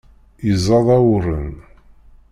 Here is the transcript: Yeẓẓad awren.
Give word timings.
Yeẓẓad 0.45 0.87
awren. 0.97 1.53